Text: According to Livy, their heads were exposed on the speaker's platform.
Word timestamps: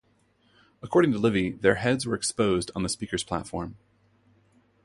According 0.81 1.11
to 1.11 1.19
Livy, 1.19 1.51
their 1.51 1.75
heads 1.75 2.07
were 2.07 2.15
exposed 2.15 2.71
on 2.75 2.81
the 2.81 2.89
speaker's 2.89 3.23
platform. 3.23 3.77